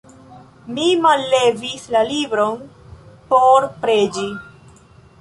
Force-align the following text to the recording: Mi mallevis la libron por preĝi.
Mi 0.77 0.85
mallevis 1.03 1.85
la 1.97 2.03
libron 2.13 2.59
por 3.33 3.71
preĝi. 3.85 4.29